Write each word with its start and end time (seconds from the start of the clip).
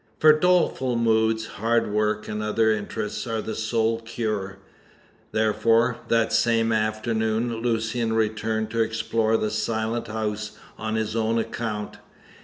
For 0.17 0.33
doleful 0.33 0.95
moods, 0.95 1.45
hard 1.45 1.91
work 1.93 2.27
and 2.27 2.41
other 2.41 2.71
interests 2.71 3.27
are 3.27 3.39
the 3.39 3.53
sole 3.53 3.99
cure; 3.99 4.57
therefore, 5.31 5.97
that 6.07 6.33
same 6.33 6.71
afternoon 6.71 7.57
Lucian 7.57 8.13
returned 8.13 8.71
to 8.71 8.81
explore 8.81 9.37
the 9.37 9.51
Silent 9.51 10.07
House 10.07 10.57
on 10.75 10.95
his 10.95 11.15
own 11.15 11.37
account. 11.37 11.97